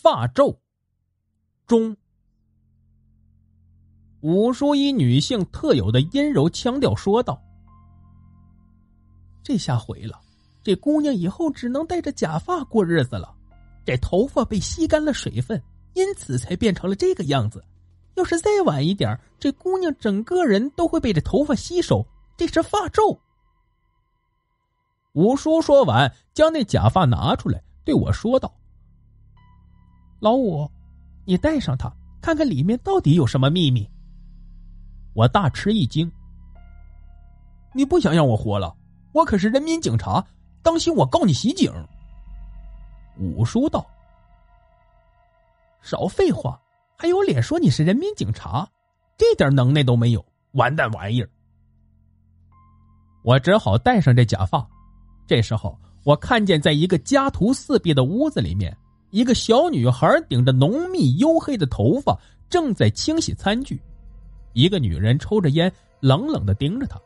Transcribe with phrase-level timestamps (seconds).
[0.00, 0.56] 发皱
[1.66, 1.96] 中。
[4.20, 7.42] 五叔以女性特有的阴柔腔调说道
[9.42, 10.20] ：“这下毁了，
[10.62, 13.34] 这姑娘以后只能戴着假发过日子了。
[13.84, 15.60] 这头发被吸干了水分，
[15.94, 17.64] 因此才变成了这个样子。
[18.14, 22.06] 要是再晚一点，这姑娘整个人都会被这头发吸收。
[22.36, 23.20] 这是发咒。”
[25.14, 28.52] 五叔说完，将那假发拿出来，对我说道
[30.20, 30.70] ：“老五，
[31.24, 33.88] 你戴上它，看看里面到底有什么秘密。”
[35.14, 36.10] 我大吃一惊。
[37.72, 38.74] 你不想让我活了？
[39.12, 40.24] 我可是人民警察，
[40.62, 41.72] 当心我告你袭警。
[43.18, 43.84] 五叔道
[45.82, 46.60] ：“少废话，
[46.96, 48.68] 还有脸说你是人民警察？
[49.16, 51.28] 这点能耐都没有，完蛋玩意儿！”
[53.24, 54.64] 我只好戴上这假发。
[55.26, 58.76] 这时候，我看见在一个家徒四壁的屋子里面，
[59.10, 62.18] 一个小女孩顶着浓密黝黑的头发，
[62.50, 63.80] 正在清洗餐具。
[64.52, 67.00] 一个女人抽着烟，冷冷的盯着她。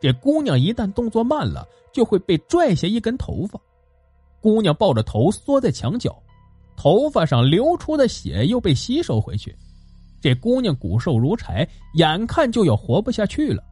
[0.00, 3.60] 这姑娘一旦动作慢了，就会被拽下一根头发。
[4.40, 6.20] 姑娘抱着头缩在墙角，
[6.76, 9.54] 头发上流出的血又被吸收回去。
[10.20, 13.62] 这姑娘骨瘦如柴，眼看就要活不下去了。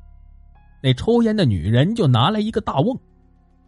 [0.83, 2.97] 那抽烟的女人就拿来一个大瓮，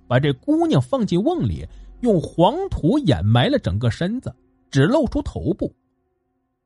[0.06, 1.66] 把这姑娘放进瓮里，
[2.00, 4.34] 用黄土掩埋了整个身子，
[4.70, 5.74] 只露出头部。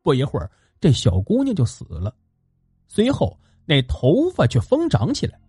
[0.02, 2.14] 不一会儿，这小姑娘就死了。
[2.86, 5.40] 随后，那头发却疯长起来，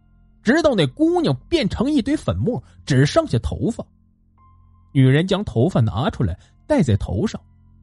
[0.41, 3.85] 直到那姑娘变成一堆粉末，只剩下头发。
[4.93, 7.39] 女人将头发拿出来戴在头上，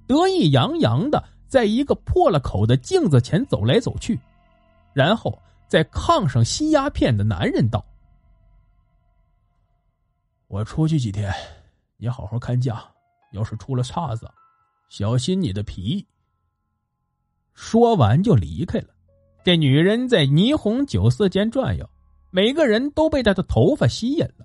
[0.06, 4.19] 得意洋洋的在一个破了口的镜子前走来走去，
[4.95, 7.84] 然后在炕上吸鸦片的男人道
[10.48, 11.30] ：“我出去几天，
[12.03, 12.83] 你好好看家，
[13.31, 14.28] 要是出了岔子，
[14.89, 16.05] 小心你的皮。”
[17.55, 18.89] 说完就离开了。
[19.45, 21.89] 这女人在霓虹酒色间转悠，
[22.33, 24.45] 每个人都被她的头发吸引了。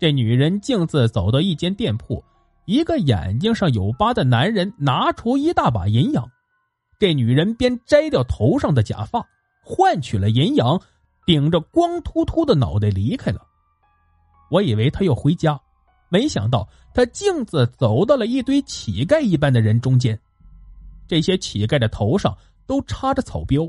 [0.00, 2.20] 这女人径自走到一间店铺，
[2.64, 6.28] 一个眼睛上有疤的男人拿出一大把银洋，
[6.98, 9.24] 这女人便摘掉头上的假发，
[9.62, 10.82] 换取了银洋，
[11.24, 13.46] 顶着光秃秃的脑袋离开了。
[14.50, 15.60] 我以为她要回家，
[16.14, 20.16] 没想到他径自走到了一堆乞丐一般的人中间，
[21.08, 22.32] 这些乞丐的头上
[22.68, 23.68] 都插着草标。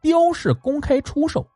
[0.00, 1.46] 标示公开出售，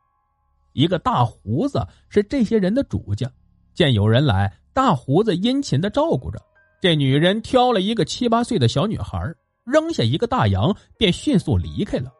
[0.73, 3.27] 一个大胡子是这些人的主家。
[3.73, 6.39] 见有人来，大胡子殷勤的照顾着。
[6.79, 9.19] 这女人挑了一个七八岁的小女孩，
[9.65, 12.13] 扔下一个大洋，便迅速离开了，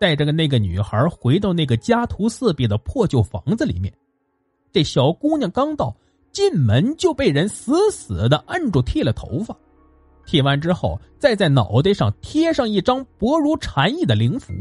[0.00, 3.92] 带着个那个女孩回到那个家徒四壁的破旧房子里面。
[4.72, 5.94] 这小姑娘刚到，
[6.32, 9.56] 进门就被人死死的摁住，剃了头发。
[10.24, 14.52] 剃完之后，再在脑袋上贴上一张薄如蝉翼的灵符。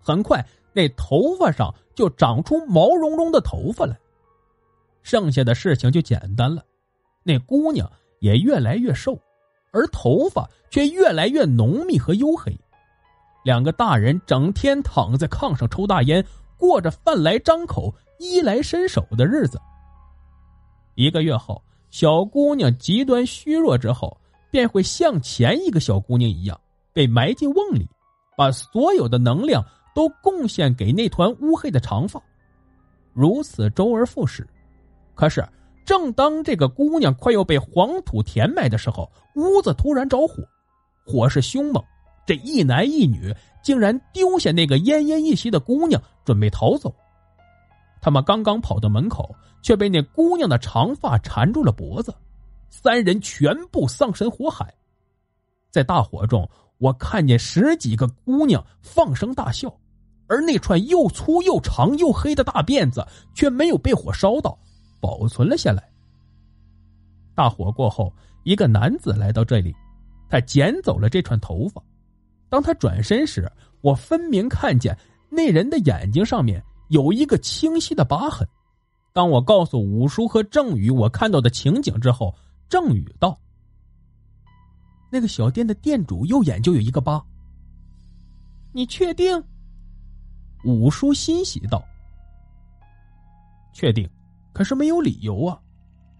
[0.00, 3.98] 很快，那头发上就长出毛茸茸的头发来。
[5.02, 6.64] 剩下的事情就简单了，
[7.22, 7.90] 那姑娘
[8.20, 9.18] 也越来越瘦，
[9.72, 12.56] 而头发却越来越浓密和黝黑。
[13.44, 16.24] 两个大人整天躺在炕上抽大烟，
[16.56, 19.60] 过着饭来张口、衣来伸手的日子。
[20.96, 24.18] 一个月后，小姑娘极端虚弱之后，
[24.50, 26.60] 便会像前一个小姑娘一样，
[26.92, 27.86] 被埋进瓮里，
[28.36, 29.64] 把所有的能量。
[29.94, 32.22] 都贡献给那团乌黑的长发，
[33.14, 34.46] 如此周而复始。
[35.14, 35.42] 可是，
[35.86, 40.44] 正当这个姑娘快要被黄土填埋的时候，屋子突然着火，
[41.06, 41.82] 火势凶猛。
[42.26, 46.94] 这一男一女竟然丢下那个奄奄一息的姑娘，准备逃走。
[48.06, 52.14] 他们刚刚跑到门口，却被那姑娘的长发缠住了脖子，
[52.70, 54.72] 三人全部丧身火海。
[55.72, 59.76] 在大火中，我看见十几个姑娘放声大笑。
[60.28, 64.56] 而那串又粗又长又黑的大辫子却没有被火烧到，
[65.00, 65.90] 保存了下来。
[67.34, 68.12] 大火过后，
[68.44, 69.74] 一个男子来到这里，
[70.30, 71.82] 他捡走了这串头发。
[72.48, 73.50] 当他转身时，
[73.80, 74.96] 我分明看见
[75.28, 78.46] 那人的眼睛上面有一个清晰的疤痕。
[79.12, 82.34] 当我告诉五叔和郑宇我看到的情景之后，
[82.68, 83.38] 郑宇道
[85.10, 87.24] ：“那个小店的店主右眼就有一个疤。
[88.72, 89.42] 你确定？”
[90.64, 91.82] 五叔欣喜道
[93.72, 94.08] ：“确定，
[94.52, 95.58] 可是没有理由啊！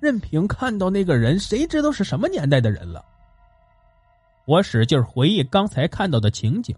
[0.01, 3.05] 任凭看到那个人，谁知道是什么年代的人了？”
[4.47, 6.75] 我使劲回忆刚才看到的情景，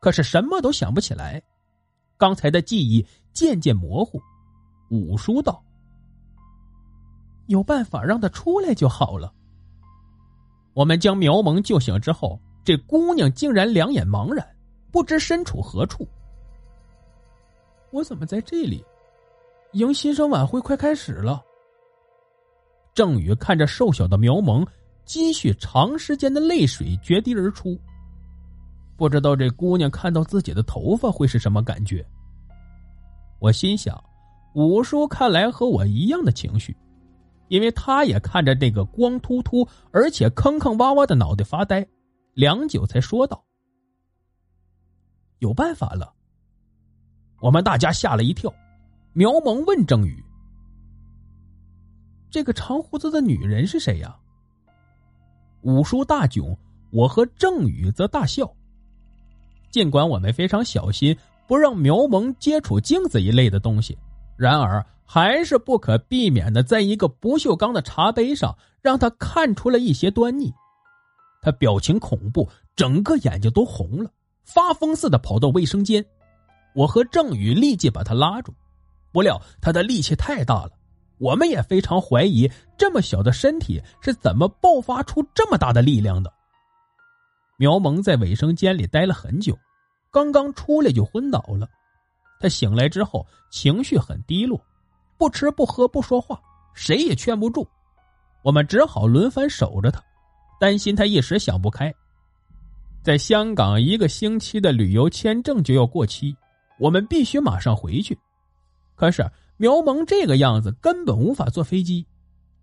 [0.00, 1.40] 可是什么都想不起来。
[2.22, 4.22] 刚才的记忆渐渐模糊。
[4.90, 5.60] 五叔道
[7.50, 9.34] ：“有办法让他出来就好了。”
[10.72, 14.46] 我们将苗萌救醒之后，这姑娘竟然两眼茫然，
[14.92, 16.06] 不知身处何处。
[17.90, 18.84] 我怎么在这里？
[19.72, 21.42] 迎新生晚会快开始了。
[22.94, 24.64] 郑宇看着瘦小的苗萌，
[25.04, 27.76] 积蓄长时间的泪水决堤而出。
[28.96, 32.06] 不知道这姑娘看到自己的头发会是什么感觉。
[33.38, 34.02] 我心想，
[34.54, 36.76] 五叔看来和我一样的情绪，
[37.48, 41.86] 因为他也看着那个光秃秃而且坑坑洼洼的脑袋发呆，
[42.34, 43.44] 良久才说道
[45.40, 46.14] ：“有办法了。”
[47.42, 48.52] 我们大家吓了一跳。
[49.14, 50.24] 苗萌问郑宇
[52.30, 54.16] ：“这个长胡子的女人是谁呀？”
[55.62, 56.56] 五叔大囧，
[56.92, 58.50] 我和郑宇则大笑。
[59.72, 61.16] 尽管我们非常小心，
[61.48, 63.98] 不让苗萌接触镜子一类的东西，
[64.36, 70.52] 然而还是不可避免的，在一个不锈钢的茶杯上，让他看出了一些端倪。
[71.40, 72.46] 他表情恐怖，
[72.76, 74.10] 整个眼睛都红了，
[74.44, 76.04] 发疯似的跑到卫生间。
[76.74, 78.52] 我和郑宇立即把他拉住，
[79.10, 80.70] 不料他的力气太大了，
[81.18, 86.32] 我们也非常怀疑这么小的身体是怎么爆发出这么大的力量的。
[87.62, 89.56] 苗萌在卫生间里待了很久，
[90.10, 91.68] 刚刚出来就昏倒了。
[92.40, 94.60] 他醒来之后情绪很低落，
[95.16, 96.42] 不吃不喝不说话，
[96.74, 97.64] 谁也劝不住。
[98.42, 100.02] 我们只好轮番守着他，
[100.58, 101.94] 担心他一时想不开。
[103.00, 106.36] 在香港一个星期的旅游签证就要过期，
[106.80, 108.18] 我们必须马上回去。
[108.96, 109.24] 可是
[109.56, 112.04] 苗萌这个样子根本无法坐飞机，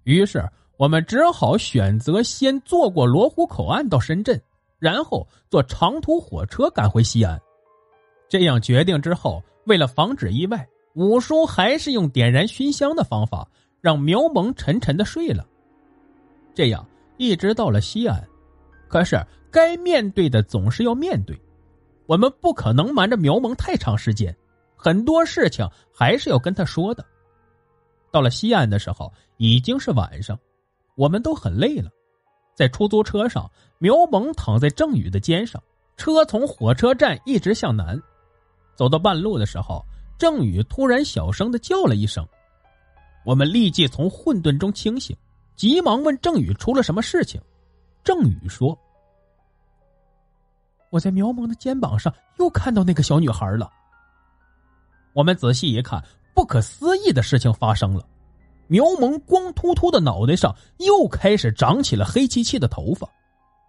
[0.03, 0.45] 于是
[0.75, 4.37] 我们只好选择先坐过罗湖口岸到深圳。
[4.79, 7.39] 然后坐长途火车赶回西安。
[8.27, 13.47] 这样决定之后，为了防止意外，五叔还是用点燃熏香的方法，
[13.81, 15.45] 让苗萌沉沉的睡了。
[16.53, 16.85] 这样
[17.17, 18.27] 一直到了西安。
[18.87, 21.39] 可是该面对的总是要面对，
[22.07, 24.35] 我们不可能瞒着苗萌太长时间，
[24.75, 27.05] 很多事情还是要跟他说的。
[28.11, 30.37] 到了西安的时候，已经是晚上，
[30.95, 31.89] 我们都很累了。
[32.59, 35.63] 在出租车上，苗萌躺在郑宇的肩上。
[35.95, 37.97] 车从火车站一直向南，
[38.75, 39.81] 走到半路的时候，
[40.17, 42.27] 郑宇突然小声的叫了一声。
[43.23, 45.15] 我们立即从混沌中清醒，
[45.55, 47.41] 急忙问郑宇出了什么事情。
[48.03, 48.77] 郑宇说
[50.91, 53.71] ：“我在苗萌的肩膀上又看到那个小女孩了。”
[55.15, 56.03] 我们仔细一看，
[56.35, 58.05] 不可思议的事情发生了。
[58.69, 63.09] 苗萌光秃秃的脑袋上又开始长起了黑漆漆的头发，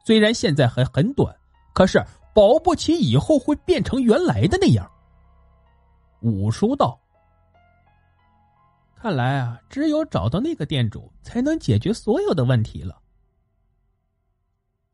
[0.04, 1.34] 虽然现在还很短，
[1.72, 2.04] 可是
[2.34, 4.88] 保不齐以后会变成原来的那样。
[6.20, 7.00] 五叔道
[9.00, 13.00] ：“看来啊，只有找到那个店主，才能解决所有的问题了。”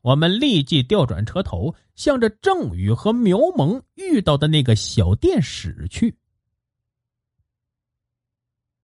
[0.01, 6.15] 我们立即调转车头，向着郑宇和苗萌遇到的那个小店驶去。